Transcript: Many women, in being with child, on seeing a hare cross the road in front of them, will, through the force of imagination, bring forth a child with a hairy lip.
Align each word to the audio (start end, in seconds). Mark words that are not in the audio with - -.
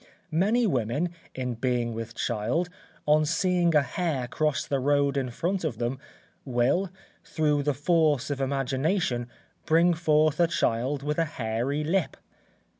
Many 0.31 0.65
women, 0.65 1.09
in 1.35 1.53
being 1.53 1.93
with 1.93 2.15
child, 2.15 2.69
on 3.05 3.23
seeing 3.23 3.75
a 3.75 3.83
hare 3.83 4.27
cross 4.27 4.65
the 4.65 4.79
road 4.79 5.15
in 5.15 5.29
front 5.29 5.63
of 5.63 5.77
them, 5.77 5.99
will, 6.43 6.89
through 7.23 7.61
the 7.61 7.75
force 7.75 8.31
of 8.31 8.41
imagination, 8.41 9.27
bring 9.67 9.93
forth 9.93 10.39
a 10.39 10.47
child 10.47 11.03
with 11.03 11.19
a 11.19 11.25
hairy 11.25 11.83
lip. 11.83 12.17